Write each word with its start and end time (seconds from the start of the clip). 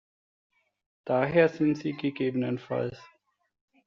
Daher 1.05 1.47
sind 1.47 1.75
sie 1.77 1.93
ggf. 1.93 3.03